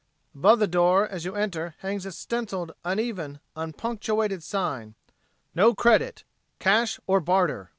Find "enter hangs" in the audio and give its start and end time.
1.35-2.07